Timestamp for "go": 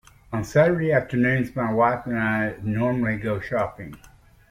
3.17-3.39